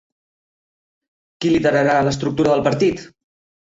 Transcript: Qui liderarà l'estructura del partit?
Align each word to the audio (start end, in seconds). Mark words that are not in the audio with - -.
Qui 1.37 1.53
liderarà 1.53 2.01
l'estructura 2.09 2.53
del 2.57 2.69
partit? 2.73 3.09